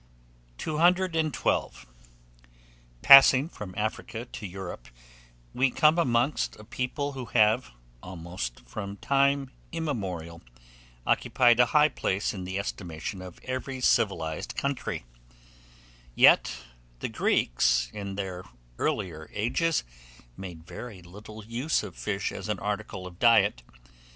[0.57, 1.85] 212.
[3.03, 4.87] PASSING FROM AFRICA TO EUROPE,
[5.53, 7.69] we come amongst a people who have,
[8.01, 10.41] almost from time immemorial,
[11.05, 15.05] occupied a high place in the estimation of every civilized country;
[16.15, 16.57] yet
[16.97, 18.41] the Greeks, in their
[18.79, 19.83] earlier ages,
[20.35, 23.61] made very little use of fish as an article of diet.